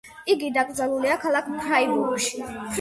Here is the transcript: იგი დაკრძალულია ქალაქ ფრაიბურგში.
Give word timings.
იგი 0.35 0.49
დაკრძალულია 0.55 1.19
ქალაქ 1.27 1.53
ფრაიბურგში. 1.53 2.45